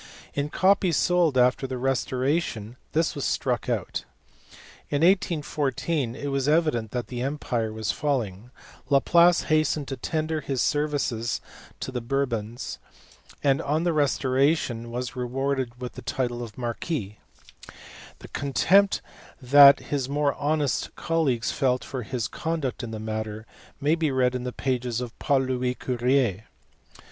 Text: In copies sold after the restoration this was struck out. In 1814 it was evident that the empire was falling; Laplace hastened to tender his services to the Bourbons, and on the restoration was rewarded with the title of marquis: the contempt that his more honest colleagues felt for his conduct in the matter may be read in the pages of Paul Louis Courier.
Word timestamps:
In 0.33 0.49
copies 0.49 0.97
sold 0.97 1.37
after 1.37 1.67
the 1.67 1.77
restoration 1.77 2.75
this 2.91 3.13
was 3.13 3.23
struck 3.23 3.69
out. 3.69 4.03
In 4.89 5.03
1814 5.03 6.15
it 6.15 6.29
was 6.29 6.49
evident 6.49 6.89
that 6.89 7.05
the 7.05 7.21
empire 7.21 7.71
was 7.71 7.91
falling; 7.91 8.49
Laplace 8.89 9.41
hastened 9.41 9.87
to 9.89 9.97
tender 9.97 10.41
his 10.41 10.59
services 10.59 11.39
to 11.81 11.91
the 11.91 12.01
Bourbons, 12.01 12.79
and 13.43 13.61
on 13.61 13.83
the 13.83 13.93
restoration 13.93 14.89
was 14.89 15.15
rewarded 15.15 15.79
with 15.79 15.93
the 15.93 16.01
title 16.01 16.41
of 16.41 16.57
marquis: 16.57 17.19
the 18.17 18.27
contempt 18.29 19.03
that 19.39 19.79
his 19.91 20.09
more 20.09 20.33
honest 20.33 20.95
colleagues 20.95 21.51
felt 21.51 21.83
for 21.83 22.01
his 22.01 22.27
conduct 22.27 22.81
in 22.81 22.89
the 22.89 22.99
matter 22.99 23.45
may 23.79 23.93
be 23.93 24.09
read 24.09 24.33
in 24.33 24.45
the 24.45 24.51
pages 24.51 24.99
of 24.99 25.19
Paul 25.19 25.41
Louis 25.41 25.75
Courier. 25.75 26.45